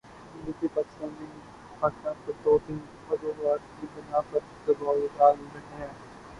[0.35, 1.09] امریکی پاکستان
[2.25, 5.93] پر دو تین وجوہات کی بنا پر دبائو ڈال رہے ہیں۔